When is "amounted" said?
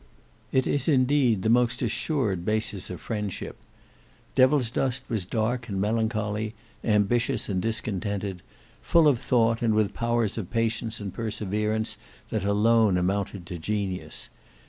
12.97-13.45